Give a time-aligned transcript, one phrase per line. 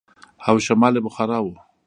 [0.47, 1.47] او شمال يې بخارا و.